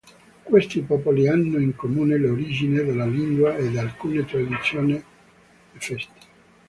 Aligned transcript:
Questi 0.41 0.81
popoli 0.81 1.27
hanno 1.27 1.59
in 1.59 1.75
comune 1.75 2.17
l'origine 2.17 2.81
della 2.83 3.05
lingua 3.05 3.55
ed 3.55 3.77
alcune 3.77 4.25
tradizioni 4.25 4.93
e 4.95 4.99
feste. 5.77 6.13